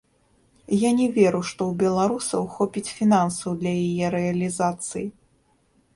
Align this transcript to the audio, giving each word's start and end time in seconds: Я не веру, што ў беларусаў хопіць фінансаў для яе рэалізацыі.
Я 0.83 0.91
не 0.99 1.03
веру, 1.17 1.41
што 1.49 1.61
ў 1.67 1.73
беларусаў 1.83 2.49
хопіць 2.55 2.85
фінансаў 2.97 3.49
для 3.61 3.77
яе 3.85 4.05
рэалізацыі. 4.19 5.07